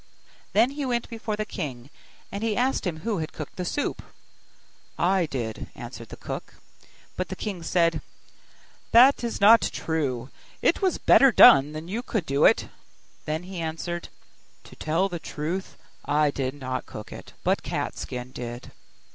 Then 0.53 0.71
he 0.71 0.83
went 0.83 1.07
before 1.11 1.35
the 1.35 1.45
king, 1.45 1.91
and 2.31 2.41
he 2.43 2.57
asked 2.57 2.87
him 2.87 3.01
who 3.01 3.19
had 3.19 3.33
cooked 3.33 3.55
the 3.55 3.63
soup. 3.63 4.01
'I 4.97 5.27
did,' 5.27 5.67
answered 5.75 6.09
the 6.09 6.17
cook. 6.17 6.55
But 7.15 7.27
the 7.29 7.35
king 7.35 7.61
said, 7.61 8.01
'That 8.93 9.23
is 9.23 9.39
not 9.39 9.61
true; 9.61 10.31
it 10.59 10.81
was 10.81 10.97
better 10.97 11.31
done 11.31 11.73
than 11.73 11.87
you 11.87 12.01
could 12.01 12.25
do 12.25 12.45
it.' 12.45 12.67
Then 13.25 13.43
he 13.43 13.59
answered, 13.59 14.09
'To 14.63 14.75
tell 14.75 15.07
the 15.07 15.19
truth 15.19 15.77
I 16.03 16.31
did 16.31 16.55
not 16.55 16.87
cook 16.87 17.11
it, 17.11 17.33
but 17.43 17.61
Cat 17.61 17.95
skin 17.95 18.31
did. 18.31 18.71